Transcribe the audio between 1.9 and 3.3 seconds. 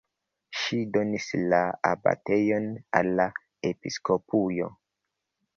abatejon al la